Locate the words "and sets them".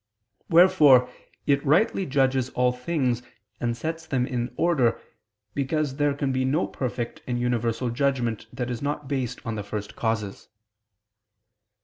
3.59-4.25